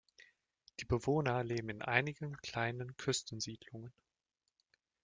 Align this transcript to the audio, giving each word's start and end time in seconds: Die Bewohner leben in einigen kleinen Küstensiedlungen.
Die 0.79 0.85
Bewohner 0.85 1.43
leben 1.43 1.69
in 1.69 1.83
einigen 1.83 2.35
kleinen 2.37 2.97
Küstensiedlungen. 2.97 3.93